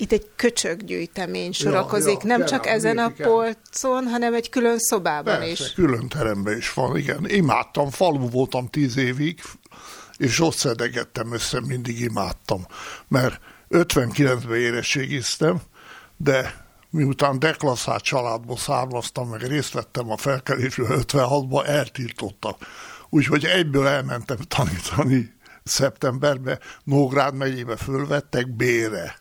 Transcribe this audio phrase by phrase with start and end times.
[0.00, 5.38] Itt egy köcsöggyűjtemény sorakozik, ja, ja, nem csak ezen a polcon, hanem egy külön szobában
[5.38, 5.72] Persze, is.
[5.72, 7.28] külön teremben is van, igen.
[7.28, 9.40] Imádtam, falu voltam tíz évig,
[10.16, 12.66] és ott szedegettem össze, mindig imádtam.
[13.08, 13.40] Mert
[13.70, 15.60] 59-ben érettségiztem,
[16.16, 22.56] de miután deklaszált családból származtam, meg részt vettem a felkelésről 56-ban, eltiltottak.
[23.08, 29.19] Úgyhogy egyből elmentem tanítani szeptemberben, Nógrád megyébe fölvettek bére.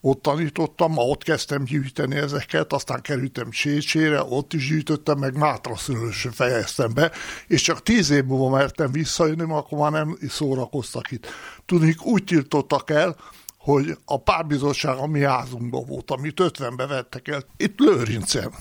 [0.00, 5.76] Ott tanítottam, ma ott kezdtem gyűjteni ezeket, aztán kerültem Csécsére, ott is gyűjtöttem, meg Mátra
[5.76, 7.10] szülősre fejeztem be,
[7.46, 11.26] és csak tíz év múlva mertem visszajönni, mert akkor már nem szórakoztak itt.
[11.66, 13.16] Tudnék, úgy tiltottak el,
[13.58, 17.42] hogy a párbizottság a mi házunkban volt, amit 50-be vettek el.
[17.56, 18.52] Itt Lőrincen,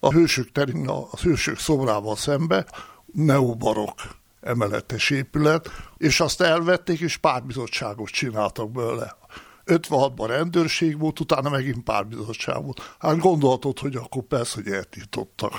[0.00, 2.66] a hősök terén, a hősök szobrával szembe,
[3.12, 3.94] neobarok
[4.40, 9.16] emeletes épület, és azt elvették, és párbizottságot csináltak belőle.
[9.66, 12.96] 56-ban rendőrség volt, utána megint párbizottság volt.
[12.98, 15.52] Hát gondolhatod, hogy akkor persze, hogy eltítottak.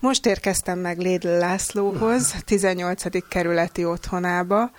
[0.00, 3.28] Most érkeztem meg Lédl Lászlóhoz, 18.
[3.28, 4.70] kerületi otthonába.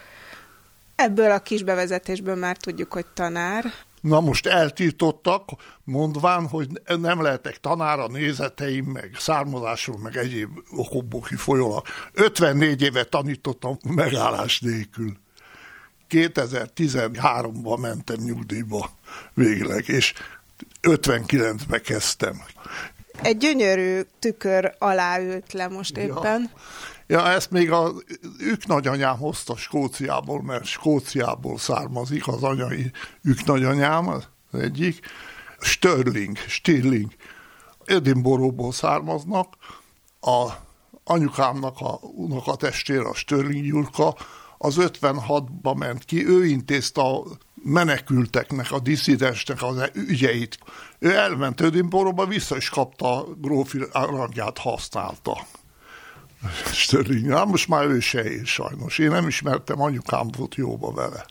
[0.95, 3.66] Ebből a kis bevezetésből már tudjuk, hogy tanár.
[4.02, 5.50] Na most eltiltottak,
[5.84, 6.67] mondván, hogy
[7.00, 11.86] nem lehetek tanár a nézeteim, meg származásról, meg egyéb okokból kifolyólag.
[12.14, 15.17] 54 éve tanítottam megállás nélkül.
[16.09, 18.89] 2013-ban mentem nyugdíjba
[19.34, 20.14] végleg, és
[20.81, 22.42] 59-ben kezdtem.
[23.22, 26.52] Egy gyönyörű tükör alá ült le most éppen.
[27.08, 27.94] Ja, ja ezt még a
[28.39, 32.92] ők nagyanyám hozta Skóciából, mert Skóciából származik az anyai
[33.23, 35.00] ők nagyanyám, az egyik.
[35.59, 37.12] Störling, Stirling.
[37.86, 39.53] Edinboróból származnak.
[40.22, 40.52] A
[41.03, 44.16] anyukámnak a unokatestére, a Störling Jurka,
[44.58, 47.23] az 56-ba ment ki, ő intézte a
[47.64, 50.58] menekülteknek, a disszidensnek az ügyeit.
[51.00, 55.45] Ő elment Ödinboróba, vissza is kapta a grófi rangját, használta.
[56.66, 58.97] Störling, hát most már ő se él sajnos.
[58.97, 61.25] Én nem ismertem, anyukám volt jóba vele.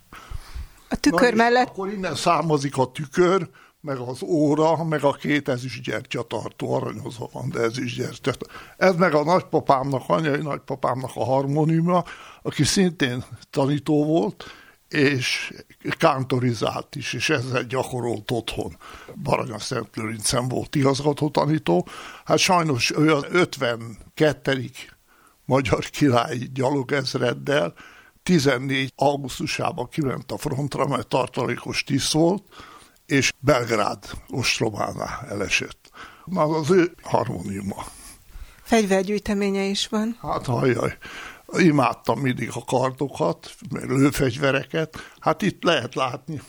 [0.89, 1.69] A tükör Na, mellett...
[1.69, 3.49] Akkor innen származik a tükör,
[3.85, 8.33] meg az óra, meg a két ezüstgyertyatartó aranyozva van, de ezüstgyertya.
[8.77, 12.05] Ez meg a nagypapámnak, anyai nagypapámnak a harmóniuma,
[12.43, 14.45] aki szintén tanító volt,
[14.89, 15.53] és
[15.99, 18.77] kántorizált is, és ezzel gyakorolt otthon.
[19.23, 21.89] Baranya Szent Lőrincen volt igazgató tanító.
[22.25, 24.71] Hát sajnos ő az 52.
[25.45, 27.75] magyar királyi gyalogezreddel
[28.23, 28.93] 14.
[28.97, 32.43] augusztusában kiment a frontra, mert tartalékos tiszt volt,
[33.07, 35.91] és Belgrád ostrománál elesett.
[36.25, 37.85] Na, az ő harmóniuma.
[38.63, 40.19] Fegyvergyűjteménye is van.
[40.21, 40.97] Hát hajjaj,
[41.53, 44.97] imádtam mindig a kardokat, lőfegyvereket.
[45.19, 46.41] Hát itt lehet látni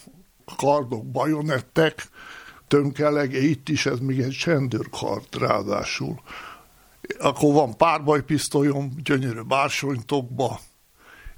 [0.57, 2.07] kardok, bajonettek,
[2.67, 6.21] tönkelege, itt is ez még egy csendőrkard ráadásul.
[7.19, 10.59] Akkor van párbajpisztolyom, gyönyörű bársonytokba.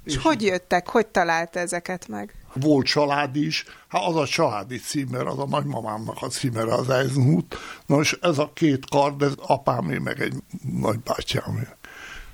[0.08, 2.38] És, hogy jöttek, hogy talált ezeket meg?
[2.60, 7.56] volt család is, hát az a családi címer, az a nagymamámnak a címer, az Eisenhut.
[7.86, 10.34] Nos, ez a két kard, ez apámé, meg egy
[10.80, 11.66] nagybátyámé.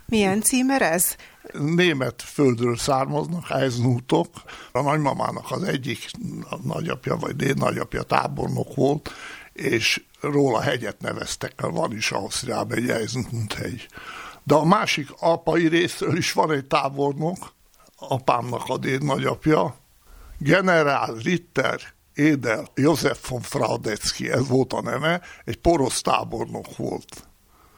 [0.07, 1.17] Milyen címer ez?
[1.53, 4.29] Német földről származnak, Eisenhutok.
[4.73, 6.11] A nagymamának az egyik
[6.63, 9.11] nagyapja, vagy déd nagyapja tábornok volt,
[9.53, 13.89] és róla hegyet neveztek, mert van is Ausztriában egy Eisenhut hegy.
[14.43, 17.54] De a másik apai részről is van egy tábornok,
[18.09, 19.75] apámnak a déd nagyapja,
[20.39, 21.81] generál Ritter
[22.15, 27.29] Édel József von Fraudecki, ez volt a neve, egy porosz tábornok volt.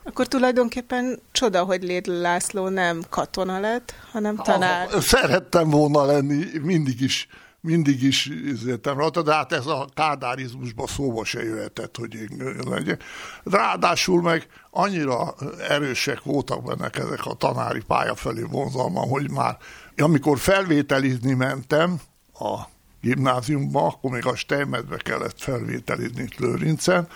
[0.05, 4.89] Akkor tulajdonképpen csoda, hogy Lédl László nem katona lett, hanem tanár.
[4.91, 7.29] Ha, szerettem volna lenni, mindig is
[7.67, 13.03] mindig is üzletem rajta, de hát ez a kádárizmusban szóba se jöhetett, hogy én legyek.
[13.45, 15.35] Ráadásul meg annyira
[15.69, 19.57] erősek voltak benne ezek a tanári pálya felé vonzalma, hogy már
[19.97, 22.01] amikor felvételizni mentem,
[22.39, 22.61] a
[23.01, 27.09] gimnáziumba, akkor még a Steinmetbe kellett felvételizni Lőrincen,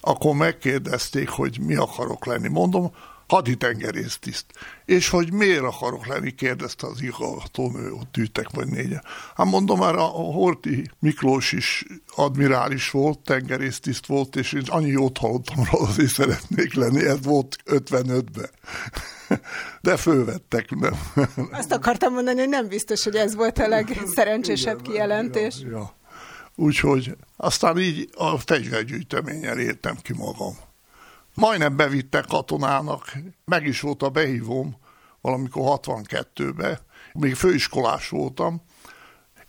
[0.00, 2.48] akkor megkérdezték, hogy mi akarok lenni.
[2.48, 2.92] Mondom,
[3.28, 4.44] haditengerésztiszt.
[4.84, 9.04] És hogy miért akarok lenni, kérdezte az igazgatónő, ott ültek vagy négyen.
[9.34, 11.84] Hát mondom, már a Horti Miklós is
[12.14, 17.56] admirális volt, tengerésztiszt volt, és én annyi jót hallottam róla, azért szeretnék lenni, ez volt
[17.66, 18.50] 55-ben.
[19.80, 20.94] De fölvettek, nem.
[21.60, 25.54] Azt akartam mondani, hogy nem biztos, hogy ez volt a legszerencsésebb kijelentés.
[25.62, 25.96] Ja, ja.
[26.54, 30.67] Úgyhogy aztán így a fegyvergyűjteményen értem ki magam.
[31.38, 33.12] Majdnem bevittek katonának,
[33.44, 34.76] meg is volt a behívom
[35.20, 36.80] valamikor 62-be,
[37.12, 38.62] még főiskolás voltam,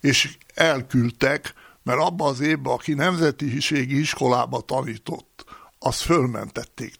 [0.00, 5.44] és elküldtek, mert abban az évben, aki nemzetiségi iskolába tanított,
[5.78, 6.94] azt fölmentették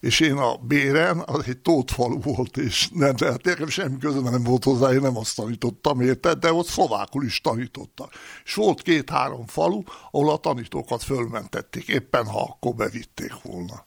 [0.00, 4.42] és én a Béren, az egy tótfalu volt, és nem, de nekem semmi közöm nem
[4.42, 8.12] volt hozzá, én nem azt tanítottam, érted, de ott szlovákul is tanítottak.
[8.44, 13.86] És volt két-három falu, ahol a tanítókat fölmentették, éppen ha akkor bevitték volna.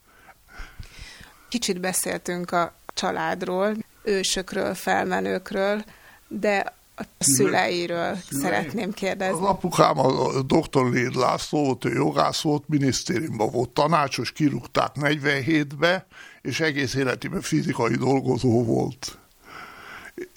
[1.49, 5.83] Kicsit beszéltünk a családról, ősökről, felmenőkről,
[6.27, 8.43] de a szüleiről Szülei.
[8.43, 9.43] szeretném kérdezni.
[9.43, 10.89] Az apukám a dr.
[10.91, 16.07] Léd László volt, ő jogász volt, minisztériumban volt tanácsos, kirúgták 47-be,
[16.41, 19.17] és egész életében fizikai dolgozó volt.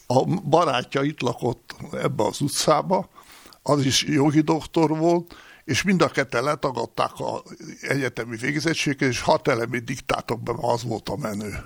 [0.07, 3.09] A barátja itt lakott ebbe az utcába,
[3.63, 5.35] az is jogi doktor volt,
[5.71, 7.43] és mind a ketten letagadták a
[7.81, 11.65] egyetemi végzettséget, és hat elemi diktátok be, az volt a menő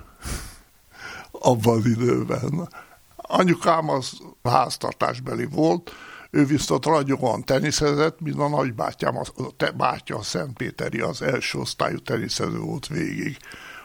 [1.31, 2.69] abban az időben.
[3.15, 5.91] Anyukám az háztartásbeli volt,
[6.29, 9.23] ő viszont ragyogóan teniszezett, mint a nagybátyám, a
[9.57, 13.37] te, bátya a Szentpéteri, az első osztályú teniszező volt végig.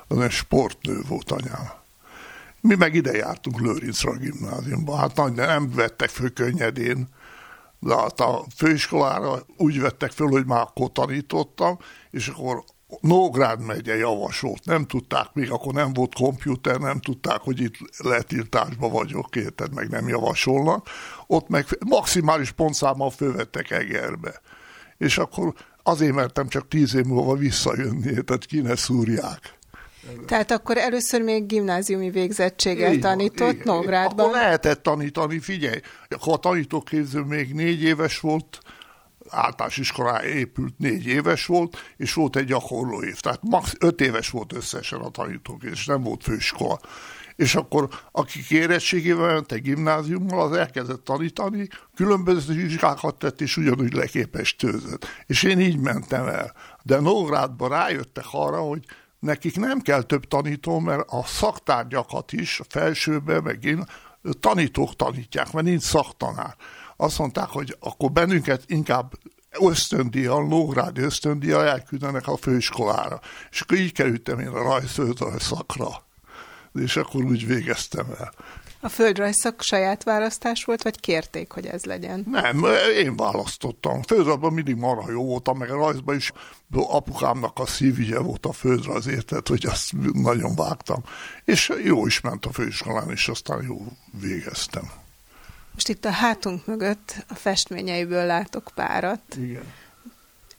[0.09, 1.71] Az egy sportnő volt anyám.
[2.61, 4.97] Mi meg ide jártunk Lőrincra gimnáziumba.
[4.97, 7.09] Hát nagy, nem vettek föl könnyedén,
[7.81, 11.79] de hát a főiskolára úgy vettek föl, hogy már akkor tanítottam,
[12.11, 12.65] és akkor
[13.01, 18.89] Nógrád megye javasolt, nem tudták, még akkor nem volt komputer, nem tudták, hogy itt letiltásba
[18.89, 20.89] vagyok, érted, meg nem javasolnak.
[21.27, 24.41] Ott meg maximális pontszámmal fölvettek Egerbe.
[24.97, 29.59] És akkor azért mertem csak tíz év múlva visszajönni, tehát ki ne szúrják.
[30.27, 34.27] Tehát akkor először még gimnáziumi végzettséggel így tanított igen, Nógrádban?
[34.27, 38.59] Akkor lehetett tanítani, figyelj, akkor a tanítóképző még négy éves volt,
[39.31, 43.21] általános iskolája épült, négy éves volt, és volt egy gyakorló év.
[43.21, 43.75] Tehát max.
[43.79, 46.81] öt éves volt összesen a tanítók, és nem volt főiskola.
[47.37, 54.57] És akkor akik érettségével mentek gimnáziummal, az elkezdett tanítani, különböző vizsgákat tett, és ugyanúgy leképes
[54.57, 55.07] tőzött.
[55.27, 56.53] És én így mentem el.
[56.83, 58.85] De Nógrádban rájöttek arra, hogy
[59.21, 63.85] nekik nem kell több tanító, mert a szaktárgyakat is, a felsőben, meg én,
[64.41, 66.57] tanítók tanítják, mert nincs szaktanár
[67.01, 69.13] azt mondták, hogy akkor bennünket inkább
[69.61, 73.21] ösztöndíjjal, Nógrádi ösztöndíjjal elküldenek a főiskolára.
[73.51, 75.89] És akkor így kerültem én a rajzföldrajz szakra.
[76.75, 78.33] És akkor úgy végeztem el.
[78.81, 82.25] A földrajzszak saját választás volt, vagy kérték, hogy ez legyen?
[82.31, 82.65] Nem,
[82.97, 84.03] én választottam.
[84.03, 86.33] Földrajzban mindig marha jó voltam, meg a rajzban is
[86.73, 91.05] apukámnak a szívügye volt a földrajz, érted, hogy azt nagyon vágtam.
[91.45, 93.87] És jó is ment a főiskolán, és aztán jó
[94.21, 94.91] végeztem.
[95.73, 99.23] Most itt a hátunk mögött a festményeiből látok párat.
[99.37, 99.63] Igen.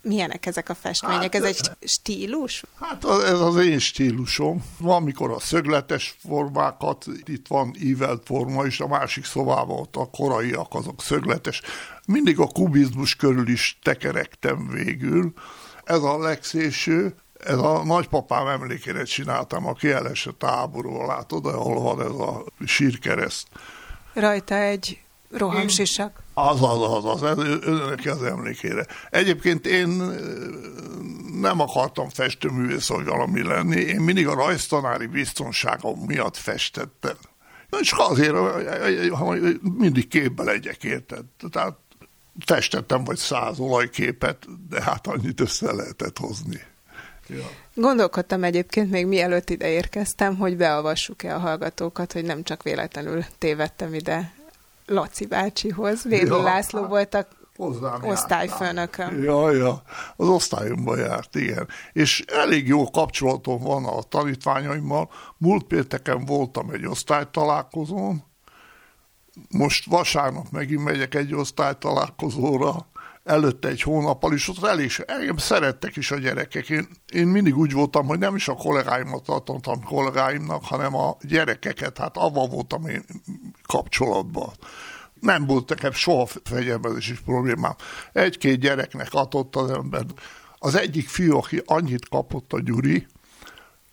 [0.01, 1.21] Milyenek ezek a festmények?
[1.21, 2.63] Hát, ez egy stílus?
[2.79, 4.63] Hát ez az én stílusom.
[4.77, 10.09] Van, mikor a szögletes formákat, itt van ívelt forma, és a másik szobában ott a
[10.09, 11.61] koraiak, azok szögletes.
[12.05, 15.33] Mindig a kubizmus körül is tekerektem végül.
[15.83, 22.27] Ez a legszéső, ez a nagypapám emlékére csináltam, aki elesett háborúval, látod, ahol van ez
[22.27, 23.47] a sírkereszt.
[24.13, 25.01] Rajta egy
[25.31, 26.20] rohamsisak.
[26.33, 28.85] Az, az, az, az, ez önök az emlékére.
[29.09, 29.87] Egyébként én
[31.41, 37.15] nem akartam festőművész vagy valami lenni, én mindig a rajztanári biztonságom miatt festettem.
[37.79, 38.35] És azért
[39.77, 41.23] mindig képbe legyek, érted?
[41.51, 41.77] Tehát
[42.45, 46.61] festettem vagy száz olajképet, de hát annyit össze lehetett hozni.
[47.27, 47.49] Ja.
[47.73, 53.93] Gondolkodtam egyébként még mielőtt ide érkeztem, hogy beavassuk-e a hallgatókat, hogy nem csak véletlenül tévedtem
[53.93, 54.33] ide
[54.91, 56.03] Laci bácsihoz.
[56.03, 57.27] Védő ja, László volt a
[58.01, 59.23] osztályfőnököm.
[59.23, 59.81] Ja, ja,
[60.15, 61.67] az osztályomban járt, igen.
[61.93, 65.09] És elég jó kapcsolatom van a tanítványaimmal.
[65.37, 68.23] Múlt pénteken voltam egy osztálytalálkozón,
[69.49, 72.87] most vasárnap megint megyek egy osztálytalálkozóra,
[73.23, 76.69] előtte egy hónappal, és ott elég, engem szerettek is a gyerekek.
[76.69, 81.97] Én, én mindig úgy voltam, hogy nem is a kollégáimat tartottam kollégáimnak, hanem a gyerekeket,
[81.97, 83.03] hát avval voltam én
[83.63, 84.49] kapcsolatban.
[85.19, 87.75] Nem volt nekem soha fegyelmezési problémám.
[88.13, 90.05] Egy-két gyereknek adott az ember.
[90.57, 93.07] Az egyik fiú, aki annyit kapott a Gyuri,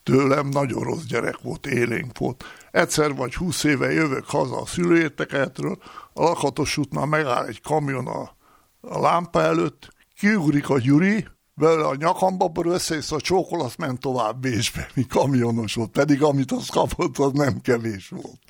[0.02, 2.44] tőlem nagyon rossz gyerek volt, élénk volt.
[2.70, 5.78] Egyszer vagy húsz éve jövök haza a szülőérteketről,
[6.12, 8.36] a lakatos útnál megáll egy kamion a
[8.80, 14.00] a lámpa előtt, kiugrik a Gyuri, belőle a nyakamba, akkor összeész a csókol, azt ment
[14.00, 18.40] tovább Bécsbe, mi kamionos volt, pedig amit az kapott, az nem kevés volt.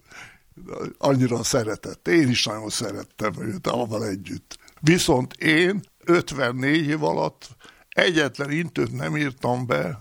[0.99, 2.09] Annyira szeretett.
[2.09, 4.59] Én is nagyon szerettem őt avval együtt.
[4.81, 7.49] Viszont én 54 év alatt
[7.89, 9.99] egyetlen intőt nem írtam be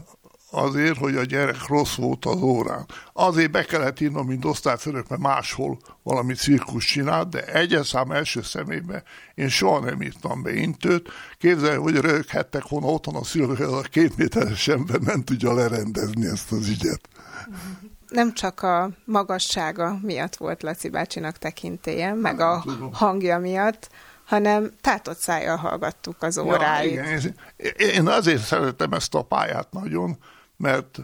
[0.58, 2.86] azért, hogy a gyerek rossz volt az órán.
[3.14, 8.42] Azért be kellett írnom, mint osztályfőnök, mert máshol valami cirkus csinált, de egyes szám első
[8.42, 9.04] szemébe
[9.36, 11.10] én soha nem írtam be intőt.
[11.38, 16.52] Képzelj, hogy röghettek volna otthon a szülők, a két méteres ember nem tudja lerendezni ezt
[16.52, 17.10] az ügyet.
[18.08, 23.90] Nem csak a magassága miatt volt Laci bácsinak tekintélye, meg a hangja miatt,
[24.26, 26.94] hanem tátott szájjal hallgattuk az óráit.
[26.94, 27.36] Ja, igen.
[27.78, 30.18] Én azért szeretem ezt a pályát nagyon,
[30.58, 31.00] mert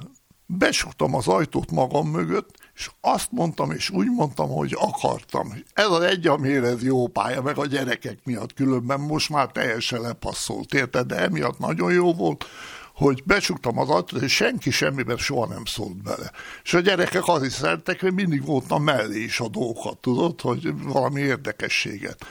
[0.46, 5.54] besuktam az ajtót magam mögött, és azt mondtam, és úgy mondtam, hogy akartam.
[5.74, 10.02] Ez az egy, amire ez jó pálya, meg a gyerekek miatt különben most már teljesen
[10.02, 11.08] lepasszolt, érted?
[11.08, 12.46] De emiatt nagyon jó volt,
[12.94, 16.32] hogy besuktam az ajtót, és senki semmiben soha nem szólt bele.
[16.64, 20.84] És a gyerekek az is szerettek, hogy mindig voltam mellé is a dolgokat, tudod, hogy
[20.84, 22.26] valami érdekességet.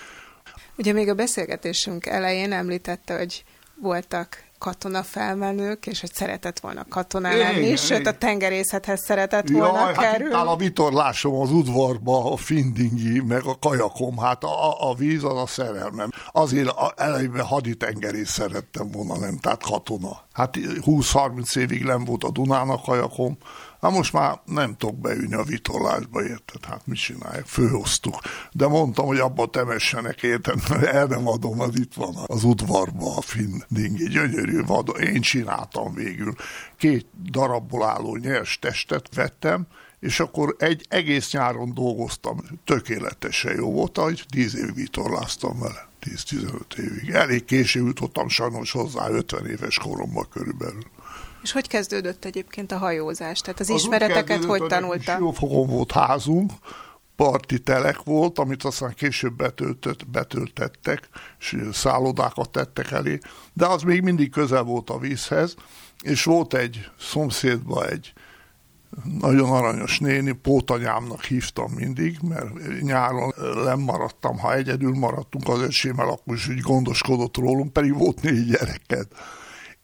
[0.76, 3.45] Ugye még a beszélgetésünk elején említette, hogy
[3.81, 9.81] voltak katona felmenők, és hogy szeretett volna katona lenni, igen, sőt a tengerészethez szeretett volna
[9.81, 10.35] Jaj, kerülni.
[10.35, 15.37] Hát a vitorlásom az udvarba, a findingi, meg a kajakom, hát a, a víz az
[15.37, 16.11] a szerelmem.
[16.33, 20.23] Azért elejében haditengerész szerettem volna, nem, tehát katona.
[20.33, 23.38] Hát 20-30 évig nem volt a Dunának kajakom,
[23.83, 26.65] Na most már nem tudok beülni a vitorlásba, érted?
[26.65, 27.47] Hát mit csinálják?
[27.47, 28.21] Főhoztuk.
[28.53, 30.61] De mondtam, hogy abba temessenek, érted?
[30.85, 34.09] El nem adom, az itt van az udvarba a finn dingi.
[34.09, 34.97] Gyönyörű vad.
[35.01, 36.35] Én csináltam végül.
[36.77, 39.67] Két darabból álló nyers testet vettem,
[40.01, 45.89] és akkor egy egész nyáron dolgoztam, tökéletesen jó volt, hogy 10 évig vitorláztam vele.
[46.03, 47.11] 10-15 évig.
[47.11, 50.85] Elég késő jutottam sajnos hozzá 50 éves koromban körülbelül.
[51.43, 53.41] És hogy kezdődött egyébként a hajózás?
[53.41, 55.19] Tehát az, az ismereteket hogy tanulta?
[55.19, 56.53] Jófokon volt házunk,
[57.17, 61.09] parti telek volt, amit aztán később betöltött, betöltettek,
[61.39, 63.19] és szállodákat tettek elé,
[63.53, 65.55] de az még mindig közel volt a vízhez,
[66.03, 68.13] és volt egy szomszédban egy
[69.21, 73.33] nagyon aranyos néni, pótanyámnak hívtam mindig, mert nyáron
[73.65, 79.09] lemaradtam, ha egyedül maradtunk az öcsémmel, akkor is úgy gondoskodott rólunk, pedig volt négy gyereket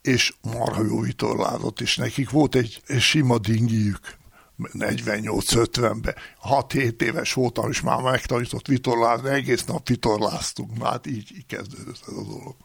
[0.09, 4.17] és marha jó vitorlázott, és nekik volt egy sima dingiük,
[4.73, 6.15] 48-50-ben,
[6.49, 12.13] 6-7 éves voltam, és már megtanított vitorlázni, egész nap vitorláztunk, hát így, így kezdődött ez
[12.15, 12.55] a dolog.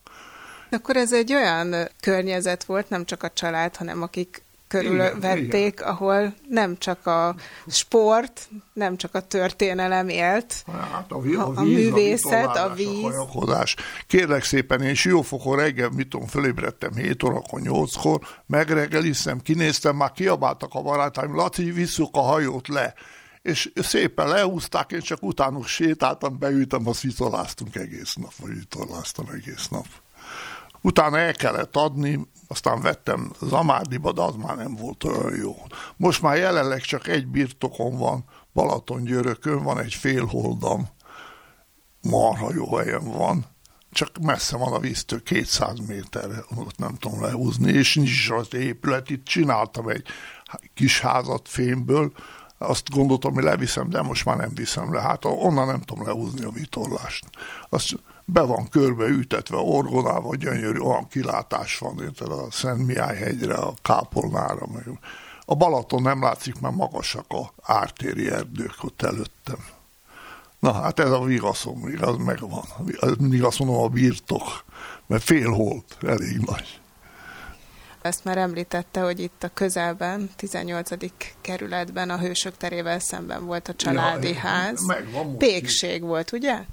[0.71, 4.44] Akkor ez egy olyan környezet volt, nem csak a család, hanem akik
[4.81, 7.35] körülvették, ahol nem csak a
[7.67, 13.15] sport, nem csak a történelem élt, hát a, víz, a, művészet, a, a víz.
[13.35, 13.65] A
[14.07, 20.75] Kérlek szépen, én siófokon reggel, mit tudom, fölébredtem 7 órakor, 8-kor, megreggeliztem, kinéztem, már kiabáltak
[20.75, 22.95] a barátaim, Laci, visszük a hajót le
[23.45, 29.69] és szépen lehúzták, én csak utánuk sétáltam, beültem, azt vitorláztunk egész nap, vagy vitorláztam egész
[29.69, 29.87] nap.
[30.85, 35.55] Utána el kellett adni, aztán vettem Zamárdiba, de az már nem volt olyan jó.
[35.97, 40.89] Most már jelenleg csak egy birtokon van, Balaton-Györökön van egy félholdam,
[42.03, 43.45] marha jó helyen van,
[43.91, 48.55] csak messze van a víztől 200 méterre, ott nem tudom lehúzni, és nincs is az
[48.55, 50.07] épület, itt csináltam egy
[50.75, 52.13] kis házat fémből,
[52.59, 56.45] azt gondoltam, hogy leviszem, de most már nem viszem le, hát onnan nem tudom lehúzni
[56.45, 57.25] a vitorlást.
[57.69, 63.55] Azt be van körbe ütetve orgonával, gyönyörű, olyan kilátás van, érted, a Szent Mihály hegyre,
[63.55, 64.99] a Kápolnára, meg
[65.47, 69.59] a Balaton nem látszik, mert magasak a ártéri erdők ott előttem.
[70.59, 72.65] Na hát ez a vigaszom, igaz, megvan.
[73.19, 74.65] Míg azt mondom, a birtok,
[75.07, 76.81] mert fél holt, elég nagy.
[78.03, 80.91] Ezt már említette, hogy itt a közelben, 18.
[81.41, 84.81] kerületben, a Hősök terével szemben volt a családi ja, ház.
[85.39, 86.65] Pékség volt, ugye?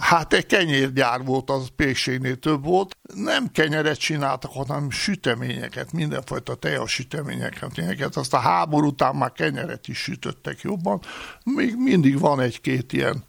[0.00, 2.96] Hát egy kenyérgyár volt, az pékségnél több volt.
[3.14, 8.16] Nem kenyeret csináltak, hanem süteményeket, mindenfajta tejas süteményeket.
[8.16, 11.00] Azt a háború után már kenyeret is sütöttek jobban.
[11.44, 13.24] Még mindig van egy-két ilyen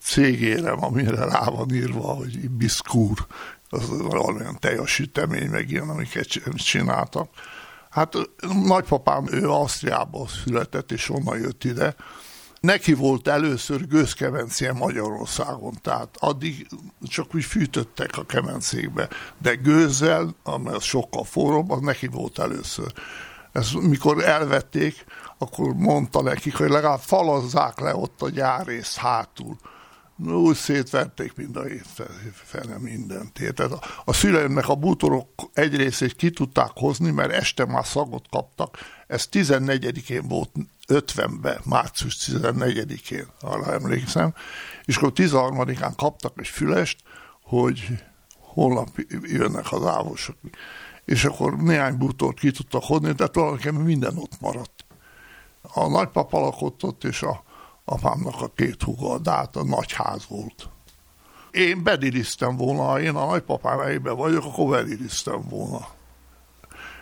[0.00, 3.26] cégérem, amire rá van írva, hogy biszkúr,
[3.68, 7.28] az valamilyen tejas sütemény, meg ilyen, amiket csináltak.
[7.90, 8.14] Hát
[8.66, 11.94] nagypapám, ő Ausztriából született, és onnan jött ide,
[12.62, 16.66] Neki volt először gőzkemencéje Magyarországon, tehát addig
[17.02, 22.92] csak úgy fűtöttek a kemencékbe, de gőzzel, amely sokkal forróbb, az neki volt először.
[23.52, 25.04] Ez, mikor elvették,
[25.38, 29.56] akkor mondta nekik, hogy legalább falazzák le ott a gyárészt hátul.
[30.18, 31.64] Úgy szétverték mind a
[32.32, 33.32] fele mindent.
[33.32, 38.28] Tehát a, a szüleimnek a bútorok egy részét ki tudták hozni, mert este már szagot
[38.30, 38.78] kaptak.
[39.06, 40.50] Ez 14-én volt
[40.88, 44.34] 50-ben, március 14-én, arra emlékszem,
[44.84, 46.98] és akkor 13-án kaptak egy fülest,
[47.42, 47.88] hogy
[48.38, 48.88] holnap
[49.22, 50.36] jönnek az ávosok.
[51.04, 54.84] és akkor néhány bútort ki tudtak hodni, de tulajdonképpen minden ott maradt.
[55.62, 57.42] A nagypapa lakott ott, és a
[57.84, 59.96] apámnak a két húga, de hát a nagy
[60.28, 60.68] volt.
[61.50, 65.88] Én bediliztem volna, ha én a nagypapám helyében vagyok, akkor bediliztem volna.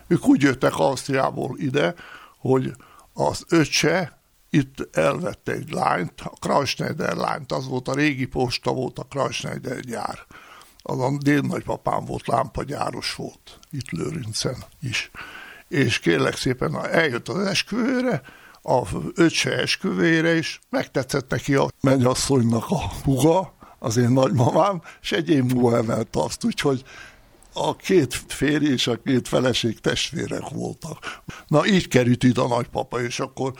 [0.06, 1.94] Ők úgy jöttek Ausztriából ide,
[2.38, 2.74] hogy
[3.12, 4.18] az öccse
[4.50, 9.80] itt elvette egy lányt, a Kreisschneider lányt, az volt a régi posta, volt a Kreisschneider
[9.80, 10.18] gyár.
[10.82, 15.10] Az a dél nagypapám volt, lámpagyáros volt, itt Lőrincen is.
[15.68, 18.22] És kérlek szépen, eljött az esküvőre,
[18.62, 25.28] a öccse esküvőre is, megtetszett neki a mennyasszonynak a huga, az én nagymamám, és egy
[25.28, 26.84] év múlva emelte azt, úgyhogy
[27.52, 31.22] a két férj és a két feleség testvérek voltak.
[31.46, 33.52] Na így került ide a nagypapa, és akkor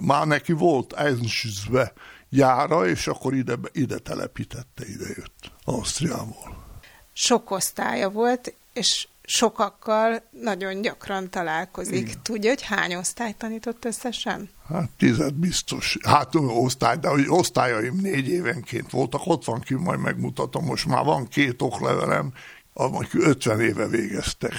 [0.00, 1.92] már neki volt Eisenschützbe
[2.28, 6.64] jára, és akkor ide, ide telepítette, ide jött Ausztriából.
[7.12, 12.08] Sok osztálya volt, és sokakkal nagyon gyakran találkozik.
[12.08, 12.22] Igen.
[12.22, 14.50] Tudja, hogy hány osztályt tanított összesen?
[14.68, 15.98] Hát tized biztos.
[16.02, 21.04] Hát osztály, de hogy osztályaim négy évenként voltak, ott van ki, majd megmutatom, most már
[21.04, 22.32] van két oklevelem,
[22.72, 24.52] amik 50 éve végeztek.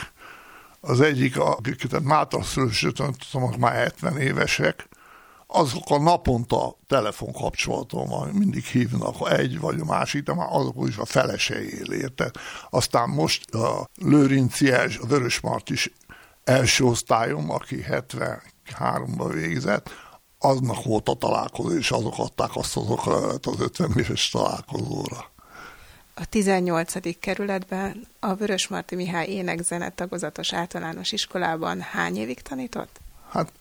[0.79, 4.87] Az egyik, akiket Mátra szülősötön tudom, már 70 évesek,
[5.51, 10.97] azok a naponta telefonkapcsolaton van, mindig hívnak egy vagy a másik, de már azok is
[10.97, 12.31] a felese él, érted?
[12.69, 15.91] Aztán most a Lőrinci, a Vörösmart is
[16.43, 19.89] első osztályom, aki 73-ban végzett,
[20.39, 25.29] aznak volt a találkozó, és azok adták azt azokra az 50 éves találkozóra.
[26.13, 27.19] A 18.
[27.19, 32.99] kerületben a Vörösmarty Mihály énekzene tagozatos általános iskolában hány évig tanított?
[33.29, 33.51] Hát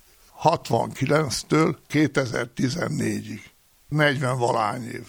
[0.42, 3.40] 69-től 2014-ig.
[3.88, 5.06] 40 valány év.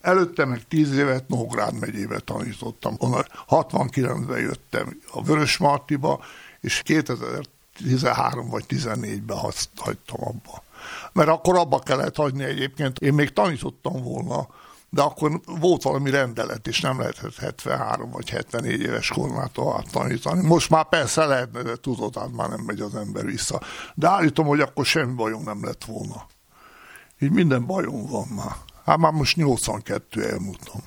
[0.00, 2.96] Előtte meg 10 évet Nógrád megyébe tanítottam.
[3.48, 6.24] 69-ben jöttem a Vörös Martiba,
[6.60, 9.38] és 2013 vagy 14-ben
[9.76, 10.62] hagytam abba.
[11.12, 12.98] Mert akkor abba kellett hagyni egyébként.
[12.98, 14.48] Én még tanítottam volna
[14.90, 20.46] de akkor volt valami rendelet, és nem lehetett 73 vagy 74 éves kormától tanítani.
[20.46, 23.60] Most már persze lehetne, de tudod, hát már nem megy az ember vissza.
[23.94, 26.26] De állítom, hogy akkor semmi bajom nem lett volna.
[27.18, 28.56] Így minden bajom van már.
[28.84, 30.80] Hát már most 82 elmúltam.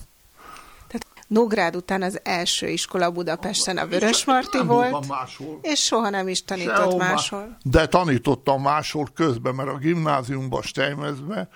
[1.28, 5.60] Nógrád után az első iskola Budapesten a Vörösmarty volt, máshol.
[5.62, 7.58] és soha nem is tanított Sehol máshol.
[7.64, 11.50] De tanítottam máshol közben, mert a gimnáziumban, Steinmetzben,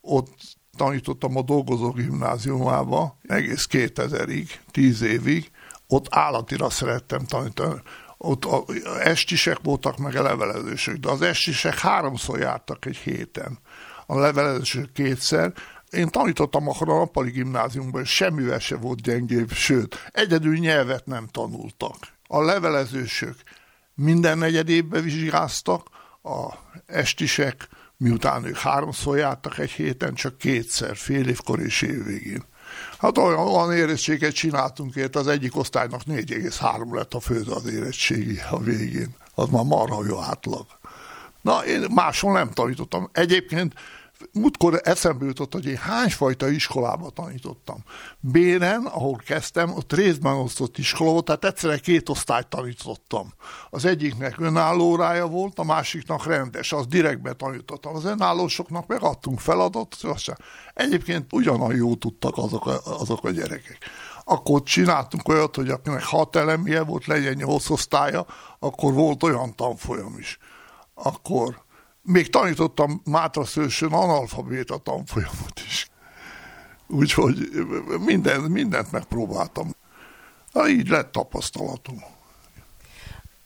[0.00, 0.32] ott
[0.76, 5.50] tanítottam a dolgozó gimnáziumába egész 2000-ig, 10 évig,
[5.86, 7.80] ott állatira szerettem tanítani.
[8.18, 8.64] Ott a,
[9.02, 13.58] estisek voltak, meg a levelezősök, de az estisek háromszor jártak egy héten,
[14.06, 15.52] a levelezősök kétszer,
[15.90, 21.26] én tanítottam akkor a nappali gimnáziumban, és semmivel se volt gyengébb, sőt, egyedül nyelvet nem
[21.26, 21.96] tanultak.
[22.26, 23.34] A levelezősök
[23.94, 25.86] minden negyedébe vizsgáztak,
[26.22, 26.54] a
[26.86, 32.44] estisek miután ők háromszor jártak egy héten, csak kétszer, fél évkor és évvégén.
[32.98, 38.40] Hát olyan, olyan érettséget csináltunk, ért az egyik osztálynak 4,3 lett a főző az érettségi
[38.50, 39.14] a végén.
[39.34, 40.66] Az már marha jó átlag.
[41.40, 43.08] Na, én máshol nem tanítottam.
[43.12, 43.74] Egyébként
[44.32, 47.84] múltkor eszembe jutott, hogy én hányfajta iskolába tanítottam.
[48.20, 53.32] Béren, ahol kezdtem, ott részben osztott iskola volt, tehát egyszerre két osztályt tanítottam.
[53.70, 57.94] Az egyiknek önálló rája volt, a másiknak rendes, az direktbe tanítottam.
[57.94, 59.96] Az önállósoknak megadtunk feladatot,
[60.74, 63.78] egyébként ugyanolyan jó tudtak azok a, azok a gyerekek
[64.24, 68.26] akkor csináltunk olyat, hogy akinek hat elemje volt, legyen nyolc osztálya,
[68.58, 70.38] akkor volt olyan tanfolyam is.
[70.94, 71.63] Akkor
[72.04, 75.90] még tanítottam Mátra Szősön analfabéta tanfolyamot is.
[76.86, 77.48] Úgyhogy
[78.04, 79.70] minden, mindent megpróbáltam.
[80.52, 82.02] Na, így lett tapasztalatom.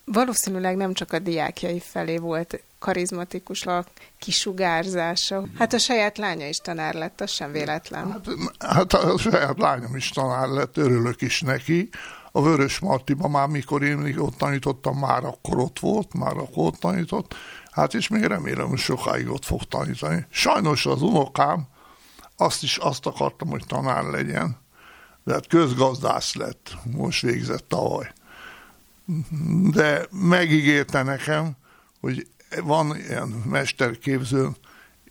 [0.04, 3.84] Valószínűleg nem csak a diákjai felé volt karizmatikus a
[4.18, 5.44] kisugárzása.
[5.58, 8.10] Hát a saját lánya is tanár lett, az sem véletlen.
[8.12, 8.26] Hát,
[8.58, 11.88] hát a saját lányom is tanár lett, örülök is neki.
[12.32, 16.76] A Vörös Martiba már mikor én ott tanítottam, már akkor ott volt, már akkor ott
[16.76, 17.34] tanított
[17.78, 20.26] Hát és még remélem, hogy sokáig ott fog tanítani.
[20.30, 21.66] Sajnos az unokám,
[22.36, 24.56] azt is azt akartam, hogy tanár legyen,
[25.24, 28.12] de hát közgazdász lett, most végzett tavaly.
[29.70, 31.56] De megígérte nekem,
[32.00, 32.26] hogy
[32.62, 34.48] van ilyen mesterképző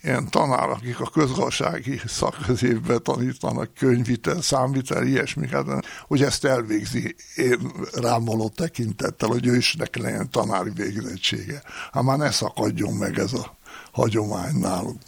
[0.03, 5.65] ilyen tanár, akik a közgazdasági szakközépbe tanítanak könyvitel, számvitel, ilyesmiket,
[6.07, 11.61] hogy ezt elvégzi én rám való tekintettel, hogy ő is neki legyen tanári végzettsége.
[11.91, 13.57] Hát már ne szakadjon meg ez a
[13.91, 15.01] hagyomány nálunk.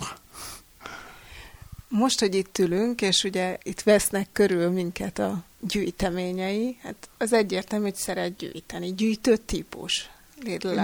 [1.90, 7.86] Most, hogy itt ülünk, és ugye itt vesznek körül minket a gyűjteményei, hát az egyértelmű,
[7.86, 8.94] hogy szeret gyűjteni.
[8.94, 10.10] Gyűjtő típus.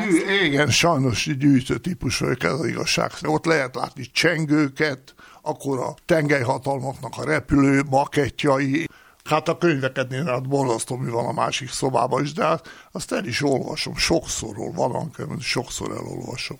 [0.10, 3.12] Gyű, igen, sajnos gyűjtő típus vagyok, ez az igazság.
[3.24, 8.88] Ott lehet látni csengőket, akkor a tengelyhatalmaknak a repülő makettjai,
[9.26, 13.12] Hát a könyveket nézve, hát borzasztó, mi van a másik szobában is, de hát azt
[13.12, 16.58] el is olvasom, sokszor van, sokszor elolvasom.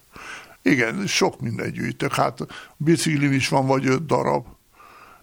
[0.62, 2.40] Igen, sok minden gyűjtök, hát
[2.78, 4.46] biciklin is van vagy öt darab,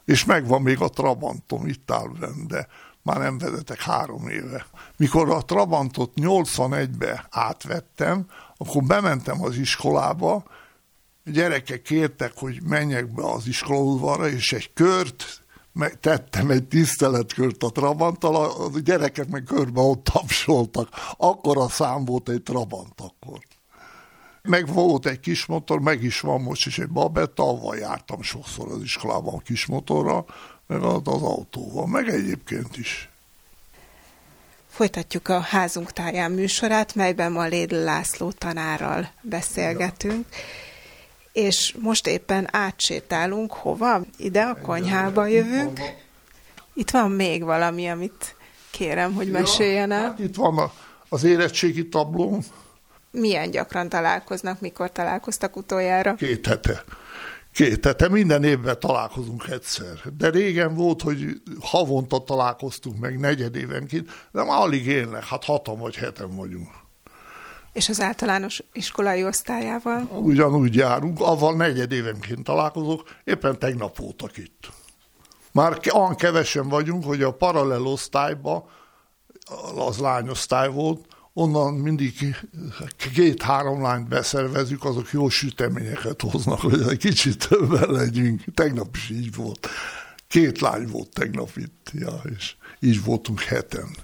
[0.05, 2.69] és megvan még a Trabantom, itt áll benne, de
[3.03, 4.67] már nem vezetek három éve.
[4.97, 10.45] Mikor a Trabantot 81-be átvettem, akkor bementem az iskolába,
[11.25, 15.43] a gyerekek kértek, hogy menjek be az iskolaudvarra, és egy kört
[16.01, 20.89] tettem egy tiszteletkört a Trabanttal, a gyerekek meg körbe ott tapsoltak.
[21.17, 23.39] Akkor a szám volt egy Trabant akkor.
[24.43, 28.73] Meg volt egy kis motor, meg is van most is egy babetta, avval jártam sokszor
[28.73, 29.67] az iskolában a kis
[30.73, 33.09] meg az, autóval, meg egyébként is.
[34.69, 40.27] Folytatjuk a házunk táján műsorát, melyben ma Lédl László tanárral beszélgetünk.
[40.31, 40.39] Ja.
[41.33, 44.01] És most éppen átsétálunk hova?
[44.17, 45.81] Ide a konyhába jövünk.
[46.75, 48.37] Itt van még valami, amit
[48.71, 50.03] kérem, hogy meséljen el.
[50.03, 50.71] Hát itt van
[51.09, 52.43] az érettségi tabló,
[53.11, 56.15] milyen gyakran találkoznak, mikor találkoztak utoljára?
[56.15, 56.85] Két hete.
[57.53, 60.01] Két hete, minden évben találkozunk egyszer.
[60.19, 65.97] De régen volt, hogy havonta találkoztunk meg negyedévenként, de már alig élnek, hát hatan vagy
[65.97, 66.69] heten vagyunk.
[67.73, 70.03] És az általános iskolai osztályával?
[70.03, 74.71] Ugyanúgy járunk, avval negyedévenként találkozok, éppen tegnap voltak itt.
[75.53, 78.69] Már olyan kevesen vagyunk, hogy a paralel osztályba,
[79.77, 82.37] az lányosztály volt, onnan mindig
[83.15, 88.45] két-három lányt beszervezünk, azok jó süteményeket hoznak, hogy egy kicsit többen legyünk.
[88.55, 89.69] Tegnap is így volt.
[90.29, 93.97] Két lány volt tegnap itt, ja, és így voltunk heten.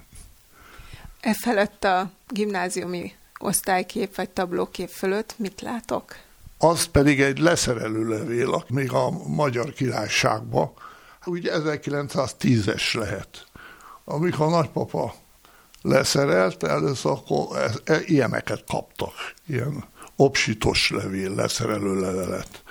[1.19, 6.15] E felett a gimnáziumi osztálykép vagy tablókép fölött mit látok?
[6.57, 10.71] Az pedig egy leszerelő levél, még a Magyar Királyságban,
[11.25, 13.45] úgy 1910-es lehet.
[14.03, 15.15] Amikor a nagypapa
[15.81, 19.13] leszerelt, először akkor ez, e, ilyeneket kaptak,
[19.47, 19.83] ilyen
[20.15, 22.63] obsitos levél, leszerelő levelet.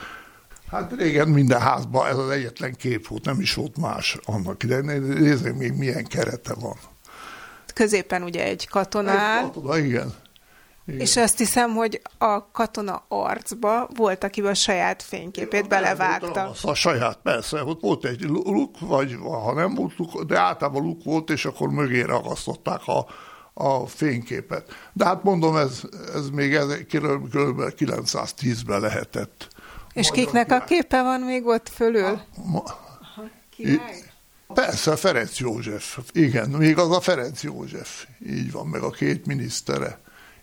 [0.70, 5.02] Hát régen minden házban ez az egyetlen kép volt, nem is volt más annak idején.
[5.02, 6.76] Nézzük még milyen kerete van.
[7.74, 10.14] Középen ugye egy katona Egy katona, igen.
[10.88, 11.01] Igen.
[11.01, 16.53] És azt hiszem, hogy a katona arcba volt, aki a saját fényképét ja, belevágta.
[16.62, 17.64] A saját, persze.
[17.64, 21.68] Ott volt egy luk, vagy ha nem volt luk, de általában luk volt, és akkor
[21.68, 23.07] mögé ragasztották a,
[23.55, 24.90] a fényképet.
[24.92, 25.81] De hát mondom, ez,
[26.14, 27.35] ez még ez, kb.
[27.79, 29.48] 910-ben lehetett.
[29.92, 30.61] És Magyar kiknek király.
[30.61, 32.20] a képe van még ott fölül?
[32.44, 32.62] Ma,
[33.01, 33.22] Aha,
[34.55, 35.98] Persze, Ferenc József.
[36.12, 38.07] Igen, még az a Ferenc József.
[38.27, 39.98] Így van, meg a két minisztere.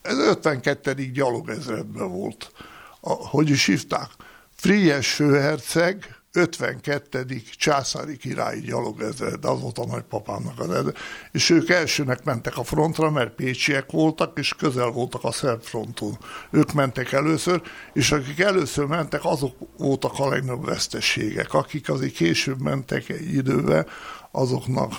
[0.05, 0.93] Ez 52.
[0.93, 2.51] gyalogezredben volt.
[2.99, 4.09] A, hogy is hívták?
[4.55, 7.41] Frigyes főherceg, 52.
[7.57, 10.97] császári királyi gyalogezred, az volt a nagypapának az ezred.
[11.31, 16.17] És ők elsőnek mentek a frontra, mert pécsiek voltak, és közel voltak a szerb fronton.
[16.49, 17.61] Ők mentek először,
[17.93, 21.53] és akik először mentek, azok voltak a legnagyobb veszteségek.
[21.53, 23.85] Akik azért később mentek egy időbe,
[24.31, 24.93] azoknak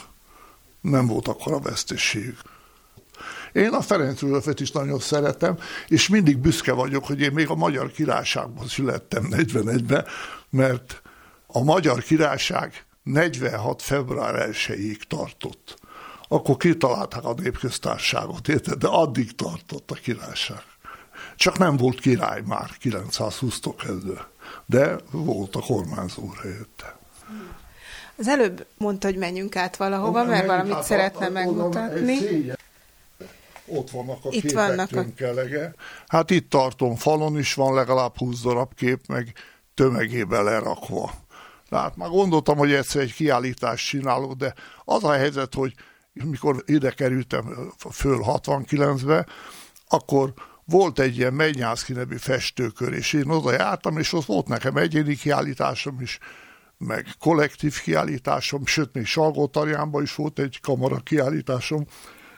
[0.80, 2.54] nem volt akkor a veszteségük.
[3.52, 7.54] Én a Ferenc Józsefet is nagyon szeretem, és mindig büszke vagyok, hogy én még a
[7.54, 10.04] Magyar Királyságban születtem 41-ben,
[10.50, 11.02] mert
[11.46, 13.82] a Magyar Királyság 46.
[13.82, 15.78] február 1-ig tartott.
[16.28, 18.78] Akkor kitalálták a népköztárságot, érted?
[18.78, 20.62] De addig tartott a királyság.
[21.36, 24.28] Csak nem volt király már 920-tól kezdve,
[24.66, 26.98] de volt a kormányzó helyette.
[28.18, 32.18] Az előbb mondta, hogy menjünk át valahova, mert valamit szeretne megmutatni
[33.66, 35.64] ott vannak a itt képek vannak tönkelege.
[35.64, 35.80] A...
[36.06, 39.32] Hát itt tartom, falon is van legalább 20 darab kép, meg
[39.74, 41.12] tömegébe lerakva.
[41.68, 45.74] Tehát már gondoltam, hogy egyszer egy kiállítást csinálok, de az a helyzet, hogy
[46.12, 49.26] mikor ide kerültem föl 69-be,
[49.88, 50.32] akkor
[50.64, 55.14] volt egy ilyen Mennyászki nevű festőkör, és én oda jártam, és ott volt nekem egyéni
[55.14, 56.18] kiállításom is,
[56.78, 61.86] meg kollektív kiállításom, sőt, még Salgótarjánban is volt egy kamara kiállításom,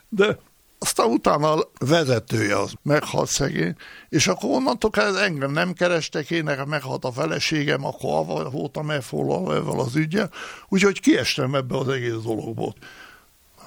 [0.09, 0.39] de
[0.79, 3.75] aztán utána a vezetője az meghalt szegény,
[4.09, 9.55] és akkor onnantól kezdve engem nem kerestek, én nekem meghalt a feleségem, akkor voltam elfoglalva
[9.55, 10.31] ezzel az ügyel,
[10.69, 12.75] úgyhogy kiestem ebbe az egész dologból.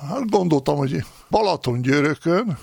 [0.10, 2.58] Hát gondoltam, hogy Balaton györökön,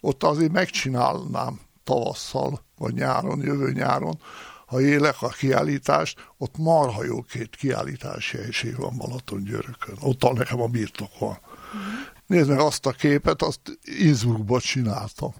[0.00, 4.18] ott azért megcsinálnám tavasszal, vagy nyáron, jövő nyáron,
[4.66, 9.96] ha élek a kiállítást, ott marha jó két kiállítási helység van Balaton Györökön.
[10.00, 11.38] Ott nekem a birtok van.
[11.38, 12.13] Uh-huh.
[12.26, 15.34] Nézd meg azt a képet, azt Innsbruckban csináltam.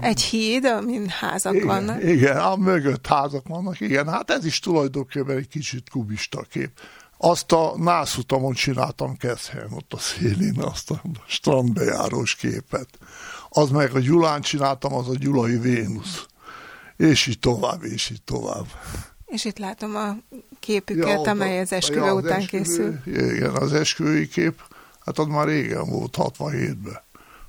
[0.00, 2.02] Egy híd, amin házak igen, vannak.
[2.02, 4.08] Igen, a mögött házak vannak, igen.
[4.08, 6.70] Hát ez is tulajdonképpen egy kicsit kubista kép.
[7.16, 12.88] Azt a nászutamon csináltam Keszhelyen, ott a szélén, azt a strandbejárós képet.
[13.48, 16.26] Az meg a Gyulán csináltam, az a Gyulai Vénusz.
[16.96, 18.66] És így tovább, és így tovább.
[19.26, 20.16] És itt látom a
[20.60, 23.00] képüket, ja, amely az esküvő ja, után esküvő, készül.
[23.06, 24.62] Igen, az esküvői kép,
[25.08, 27.00] hát az már régen volt, 67-ben.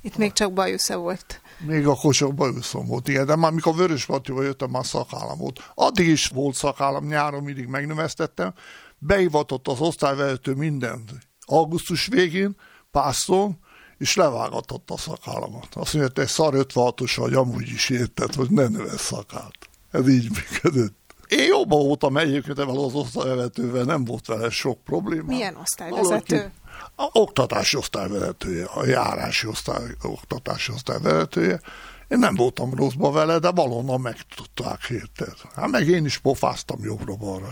[0.01, 1.41] Itt még csak bajusza volt.
[1.57, 5.71] Még akkor csak bajuszom volt, igen, de már mikor Vörös Matyóba jöttem, már szakállam volt.
[5.75, 8.53] Addig is volt szakállam, nyáron mindig megnövesztettem,
[8.97, 11.11] beivatott az osztályvezető mindent
[11.45, 12.55] augusztus végén,
[12.91, 13.59] pászton,
[13.97, 15.67] és levágatott a szakállamat.
[15.75, 19.69] Azt mondja, te szar 56-os vagy, amúgy is érted, hogy ne növesz szakált.
[19.91, 20.97] Ez így működött.
[21.27, 25.25] Én jobban voltam egyébként evel az osztályvezetővel, nem volt vele sok probléma.
[25.25, 26.35] Milyen osztályvezető?
[26.35, 26.53] Valaki,
[26.95, 31.61] a oktatási osztályvezetője, a járási osztály, oktatási osztályvezetője.
[32.07, 35.33] Én nem voltam rosszba vele, de valonnan megtudták, érted?
[35.55, 37.47] Hát meg én is pofáztam jobbra-balra.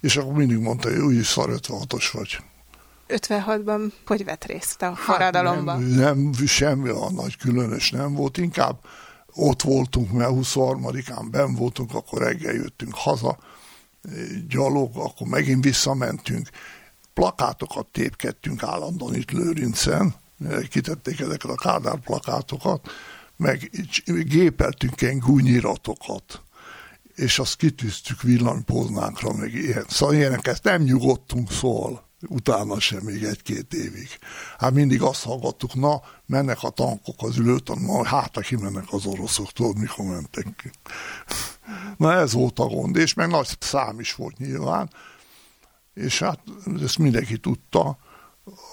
[0.00, 2.38] És akkor mindig mondta, hogy úgyis szar 56-os vagy.
[3.08, 5.80] 56-ban hogy vett részt a forradalomban?
[5.80, 8.78] Hát nem, nem, semmi a nagy különös nem volt, inkább
[9.34, 13.38] ott voltunk, mert 23-án ben voltunk, akkor reggel jöttünk haza,
[14.48, 16.48] gyalog, akkor megint visszamentünk,
[17.14, 20.14] plakátokat tépkedtünk állandóan itt Lőrincen,
[20.68, 22.90] kitették ezeket a Kádár plakátokat,
[23.36, 23.70] meg
[24.06, 26.42] gépeltünk ilyen gúnyiratokat,
[27.14, 29.84] és azt kitűztük villanypóznánkra, meg ilyen.
[29.88, 34.08] Szóval ilyeneket nem nyugodtunk szól, utána sem még egy-két évig.
[34.58, 39.06] Hát mindig azt hallgattuk, na, mennek a tankok az ülőton, na, hát aki mennek az
[39.06, 40.70] oroszok, tudod, mikor mentek ki.
[41.96, 44.90] Na ez volt a gond, és meg nagy szám is volt nyilván,
[45.94, 46.38] és hát
[46.82, 47.98] ezt mindenki tudta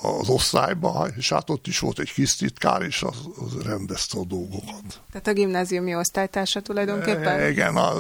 [0.02, 4.24] az osztályba, és hát ott is volt egy kis titkár, és az, az rendezte a
[4.24, 5.02] dolgokat.
[5.12, 7.40] Tehát a gimnáziumi osztálytársa tulajdonképpen?
[7.40, 7.92] E, igen, a,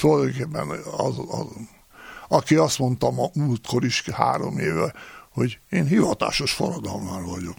[0.00, 1.46] tulajdonképpen az, az,
[2.28, 4.94] aki azt mondta ma, múltkor is három éve,
[5.30, 7.56] hogy én hivatásos forradalmár vagyok.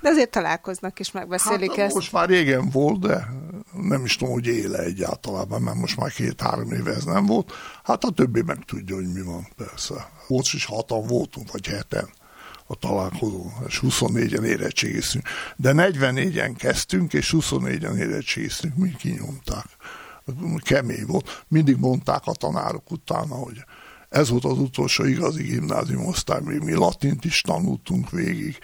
[0.00, 1.94] De azért találkoznak és megbeszélik hát, ezt.
[1.94, 3.28] Most már régen volt, de
[3.72, 7.52] nem is tudom, hogy éle egyáltalán, mert most már két-három éve ez nem volt.
[7.84, 10.10] Hát a többi meg tudja, hogy mi van, persze.
[10.28, 12.08] Most is hatan voltunk, vagy heten
[12.66, 15.28] a találkozón, és 24-en érettségiztünk.
[15.56, 19.66] De 44-en kezdtünk, és 24-en érettségiztünk, mi kinyomták.
[20.62, 21.44] Kemény volt.
[21.48, 23.64] Mindig mondták a tanárok utána, hogy
[24.08, 28.58] ez volt az utolsó igazi gimnázium osztály, még mi latint is tanultunk végig,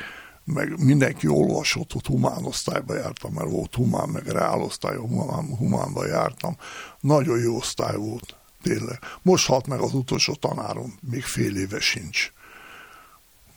[0.47, 6.57] meg mindenki olvasott, hogy humán osztályba jártam, mert volt humán, meg reálosztály, humán, humánba jártam.
[7.01, 8.99] Nagyon jó osztály volt, tényleg.
[9.23, 12.33] Most halt meg az utolsó tanárom, még fél éve sincs.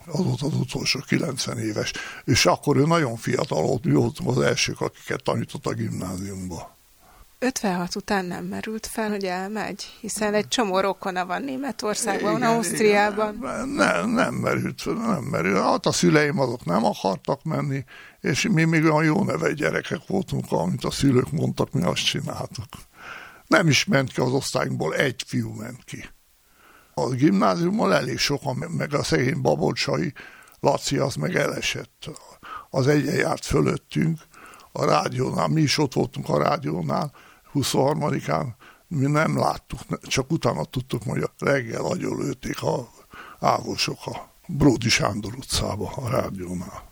[0.06, 1.94] Az volt az utolsó 90 éves.
[2.24, 6.78] És akkor ő nagyon fiatal volt, mi voltunk az elsők, akiket tanított a gimnáziumba.
[7.42, 13.36] 56 után nem merült fel, hogy elmegy, hiszen egy csomó rokona van Németországban, igen, Ausztriában.
[13.36, 15.62] Igen, nem, nem merült fel, nem merült.
[15.62, 17.84] Hát a szüleim azok nem akartak menni,
[18.22, 22.66] és mi még olyan jó neve gyerekek voltunk, amit a szülők mondtak, mi azt csináltuk.
[23.48, 26.10] Nem is ment ki az osztályunkból, egy fiú ment ki.
[26.94, 30.14] A gimnáziumban elég sokan, meg a szegény babocsai
[30.60, 32.10] Laci az meg elesett.
[32.70, 34.20] Az egyen járt fölöttünk,
[34.72, 37.12] a rádiónál, mi is ott voltunk a rádiónál,
[37.54, 38.46] 23-án
[38.88, 42.90] mi nem láttuk, csak utána tudtuk, hogy a reggel lőtték a
[43.40, 46.88] ávosok a Bródi Sándor utcába a rádiónál.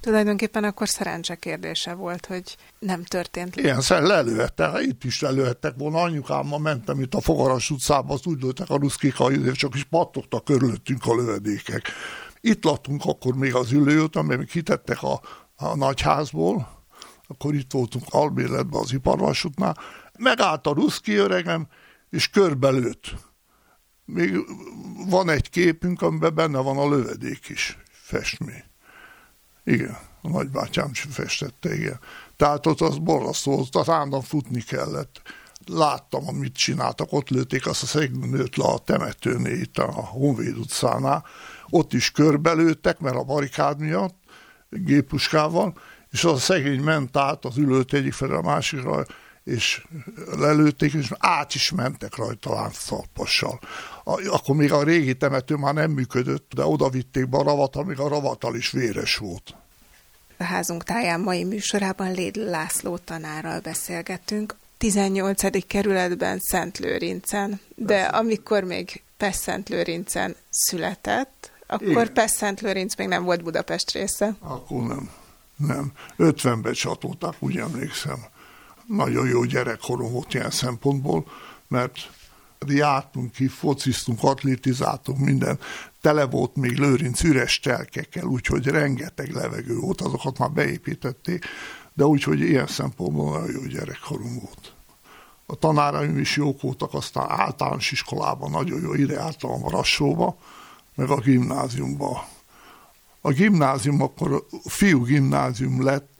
[0.00, 3.56] Tulajdonképpen akkor szerencse kérdése volt, hogy nem történt.
[3.56, 6.00] Igen, szer lelőhettek, itt is lelőhettek volna.
[6.00, 9.14] Anyukámmal mentem itt a Fogaras utcába, azt úgy lőttek a ruszkik,
[9.52, 11.82] csak is pattogtak körülöttünk a lövedékek.
[12.40, 15.20] Itt laktunk akkor még az ülőt, amit kitettek a,
[15.56, 16.68] a nagyházból,
[17.26, 19.76] akkor itt voltunk albérletben az iparvasútnál,
[20.22, 21.68] megállt a ruszki öregem,
[22.10, 23.14] és körbelőtt.
[24.04, 24.36] Még
[25.08, 28.64] van egy képünk, amiben benne van a lövedék is, festmény.
[29.64, 32.00] Igen, a nagybátyám festette, igen.
[32.36, 35.22] Tehát ott az borzasztó, ott az állandóan futni kellett.
[35.66, 41.24] Láttam, amit csináltak, ott lőtték azt a szegülnőt le a temetőnél, itt a Honvéd utcánál.
[41.68, 44.16] Ott is körbelőttek, mert a barikád miatt,
[44.70, 45.78] gépuskával,
[46.10, 49.04] és az a szegény ment át az ülőt egyik felé a másikra,
[49.44, 49.84] és
[50.36, 53.60] lelőtték, és át is mentek rajta láncszalpassal.
[54.04, 57.98] Akkor még a régi temető már nem működött, de oda vitték be a ravatal, még
[57.98, 59.54] a ravatal is véres volt.
[60.36, 64.56] A házunk táján mai műsorában Léd László tanárral beszélgettünk.
[64.78, 65.66] 18.
[65.66, 68.16] kerületben Szentlőrincen, de Persze.
[68.16, 74.36] amikor még Pest-Szentlőrincen született, akkor Pest-Szentlőrinc még nem volt Budapest része.
[74.38, 75.10] Akkor nem.
[75.56, 75.92] Nem.
[76.18, 78.24] 50-ben csatolták, úgy emlékszem.
[78.86, 81.26] Nagyon jó gyerekkorom volt ilyen szempontból,
[81.68, 82.10] mert
[82.66, 85.58] jártunk ki, fociztunk, atlétizáltunk, minden.
[86.00, 91.44] Tele volt még Lőrinc üres telkekkel, úgyhogy rengeteg levegő volt, azokat már beépítették,
[91.94, 94.74] de úgyhogy ilyen szempontból nagyon jó gyerekkorunk volt.
[95.46, 100.36] A tanáraim is jók voltak, aztán általános iskolában nagyon jó ide jártam a Rassóba,
[100.94, 102.28] meg a gimnáziumba.
[103.20, 106.10] A gimnázium akkor a fiú gimnázium lett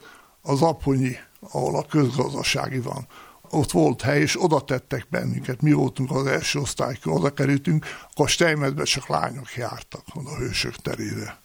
[0.43, 1.17] az Aponyi,
[1.51, 3.07] ahol a közgazdasági van.
[3.51, 5.63] Ott volt hely, és oda tettek bennünket.
[5.63, 11.41] Mi voltunk az első osztály, oda kerültünk, akkor Steinmetben csak lányok jártak a hősök terére.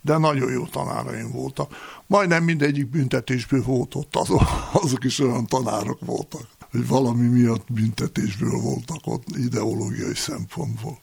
[0.00, 1.76] De nagyon jó tanáraim voltak.
[2.06, 4.42] Majdnem mindegyik büntetésből volt ott, azok,
[4.82, 10.98] azok is olyan tanárok voltak hogy valami miatt büntetésből voltak ott ideológiai szempontból.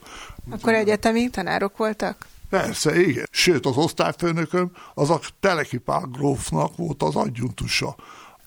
[0.49, 2.27] Akkor egyetemi tanárok voltak?
[2.49, 3.27] Persze, igen.
[3.31, 7.95] Sőt, az osztályfőnököm az a Telekipák grófnak volt az adjuntusa.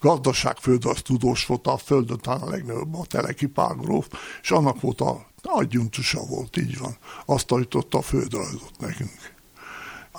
[0.03, 4.09] Gazdaságföldrajz tudós volt a földön, talán a legnagyobb a Telekipák gróf,
[4.43, 6.97] és annak volt a adjuntusa volt, így van.
[7.27, 9.35] Azt tanította a földrajzot nekünk.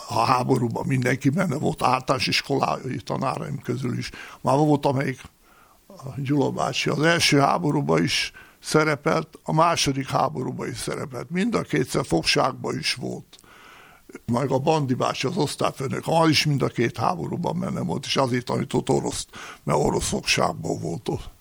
[0.07, 4.09] A háborúban mindenki benne volt, általános iskolai tanáraim közül is.
[4.41, 5.21] Már volt, amelyik
[5.87, 11.29] a Gyula bácsi az első háborúban is szerepelt, a második háborúban is szerepelt.
[11.29, 13.37] Mind a kétszer fogságban is volt.
[14.25, 18.15] Meg a Bandi bácsi, az osztályfőnök, az is mind a két háborúban benne volt, és
[18.15, 19.25] azért tanított orosz,
[19.63, 21.31] mert orosz fogságban volt ott.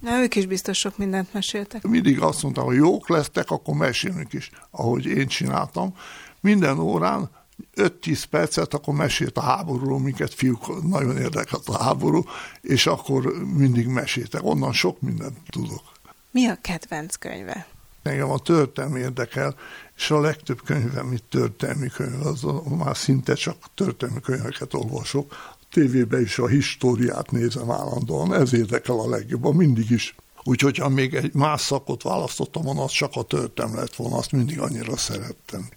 [0.00, 1.82] Na, ők is biztos sok mindent meséltek.
[1.82, 5.94] Mindig azt mondtam, hogy jók lesztek, akkor mesélünk is, ahogy én csináltam.
[6.40, 7.30] Minden órán
[7.76, 12.24] 5-10 percet, akkor mesélt a háborúról, minket fiúk nagyon érdekelt a háború,
[12.60, 13.24] és akkor
[13.56, 14.44] mindig meséltek.
[14.44, 15.82] Onnan sok mindent tudok.
[16.30, 17.66] Mi a kedvenc könyve?
[18.02, 19.54] Engem a történelmi érdekel,
[19.98, 22.42] és a legtöbb könyvem, itt történelmi könyv, az
[22.78, 25.32] már szinte csak történelmi könyveket olvasok.
[25.32, 30.14] A tévében is a históriát nézem állandóan, ez érdekel a legjobban, mindig is.
[30.44, 34.32] Úgyhogy ha még egy más szakot választottam volna, az csak a történelem lett volna, azt
[34.32, 35.68] mindig annyira szerettem.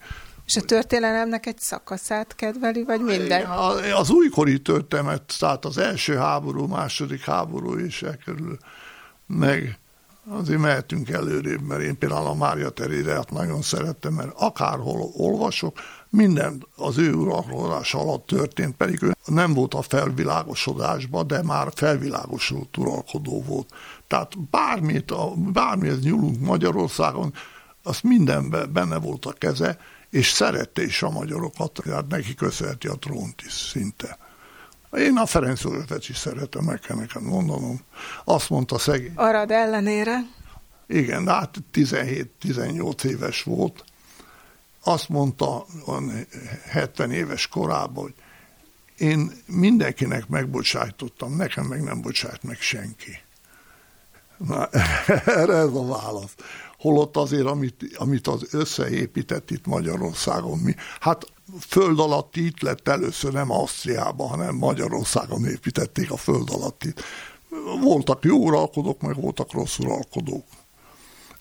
[0.46, 3.46] És a történelemnek egy szakaszát kedveli, vagy minden?
[3.96, 8.58] Az újkori történet, tehát az első háború, második háború is elkerül,
[9.28, 9.80] meg
[10.30, 15.80] azért mehetünk előrébb, mert én például a Mária Terézát nagyon szerettem, mert akárhol olvasok,
[16.10, 22.78] minden az ő uralkodás alatt történt, pedig ő nem volt a felvilágosodásban, de már felvilágosult
[22.78, 23.70] uralkodó volt.
[24.08, 27.34] Tehát bármit, bármihez nyúlunk Magyarországon,
[27.84, 29.78] azt mindenben benne volt a keze,
[30.10, 34.18] és szerette is a magyarokat, tehát neki köszönheti a trónt is szinte.
[34.98, 37.80] Én a Ferenc Józsefet is szeretem, meg kell nekem mondanom.
[38.24, 39.14] Azt mondta szegény.
[39.16, 40.20] Arad ellenére?
[40.88, 43.84] Igen, de hát 17-18 éves volt.
[44.84, 45.66] Azt mondta
[46.70, 48.14] 70 éves korában, hogy
[48.98, 53.20] én mindenkinek megbocsájtottam, nekem meg nem bocsájt meg senki.
[54.38, 54.70] Na,
[55.26, 56.36] erre ez a válasz
[56.82, 61.26] holott azért, amit, amit az összeépített itt Magyarországon, mi, hát
[61.60, 66.94] föld alatti itt lett először nem Ausztriában, hanem Magyarországon építették a föld alatti.
[67.82, 70.46] Voltak jó uralkodók, meg voltak rossz uralkodók.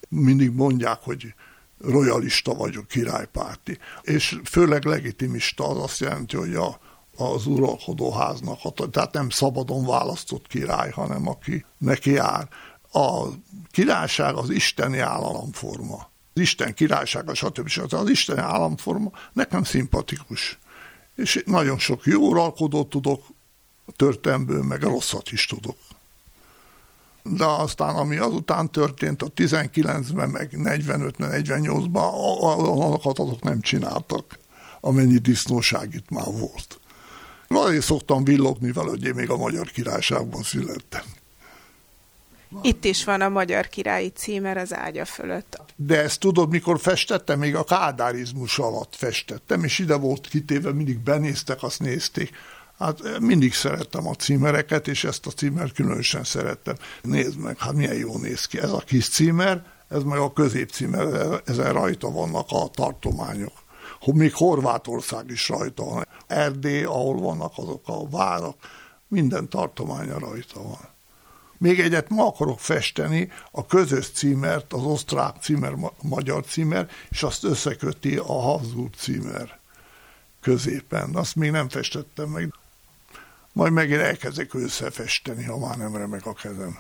[0.09, 1.35] Mindig mondják, hogy
[1.81, 3.79] royalista vagyok, királypárti.
[4.03, 6.81] És főleg legitimista az azt jelenti, hogy a,
[7.17, 12.49] az uralkodóháznak, tehát nem szabadon választott király, hanem aki neki jár
[12.93, 13.27] a
[13.71, 16.10] királyság az isteni államforma.
[16.41, 17.69] Isten királysága, stb.
[17.69, 17.95] stb.
[17.95, 20.59] Az isteni államforma nekem szimpatikus.
[21.17, 23.25] És nagyon sok jó uralkodót tudok,
[23.97, 25.77] történelmből meg rosszat is tudok.
[27.23, 34.39] De aztán, ami azután történt, a 19-ben, meg 45-48-ban, azokat azok nem csináltak,
[34.81, 36.81] amennyi disznóság itt már volt.
[37.49, 41.03] Azért szoktam villogni vele, hogy én még a Magyar Királyságban születtem.
[42.63, 45.63] Itt is van a magyar királyi címer az ágya fölött.
[45.77, 50.99] De ezt tudod, mikor festettem, még a kádárizmus alatt festettem, és ide volt kitéve, mindig
[50.99, 52.31] benéztek, azt nézték.
[52.79, 56.75] Hát eh, mindig szerettem a címereket, és ezt a címert különösen szerettem.
[57.03, 58.59] Nézd meg, hát milyen jó néz ki.
[58.59, 63.53] Ez a kis címer, ez meg a középcímer, ezen rajta vannak a tartományok.
[64.05, 66.07] Még Horvátország is rajta van.
[66.27, 68.57] Erdély, ahol vannak azok a várak,
[69.09, 70.89] minden tartománya rajta van.
[71.61, 77.45] Még egyet ma akarok festeni, a közös címert, az osztrák címer, magyar címer, és azt
[77.45, 79.59] összeköti a Habsburg címer
[80.41, 81.15] középen.
[81.15, 82.55] Azt még nem festettem meg.
[83.53, 86.79] Majd megint elkezdek összefesteni, ha már nem remek a kezem.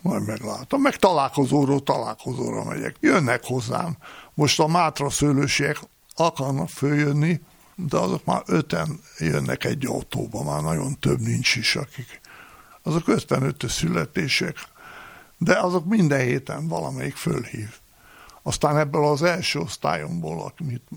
[0.00, 0.80] majd meglátom.
[0.80, 2.96] Meg találkozóról találkozóra megyek.
[3.00, 3.96] Jönnek hozzám.
[4.34, 5.78] Most a mátra szőlősiek
[6.14, 7.40] akarnak följönni,
[7.74, 12.20] de azok már öten jönnek egy autóba, már nagyon több nincs is, akik.
[12.82, 14.56] Azok 55 születések,
[15.38, 17.68] de azok minden héten valamelyik fölhív.
[18.42, 20.88] Aztán ebből az első osztályomból, amit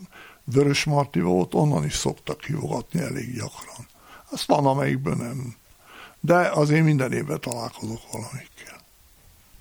[0.43, 3.87] Vörös Marti volt, onnan is szoktak hívogatni elég gyakran.
[4.29, 5.55] Azt van, amelyikben nem.
[6.19, 8.81] De azért minden évben találkozok valamikkel.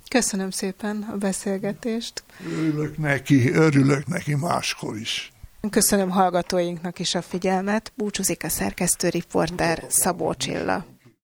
[0.09, 2.23] Köszönöm szépen a beszélgetést.
[2.47, 5.33] Örülök neki, örülök neki máskor is.
[5.71, 7.93] Köszönöm hallgatóinknak is a figyelmet.
[7.95, 10.85] Búcsúzik a szerkesztő riporter Szabó Csilla.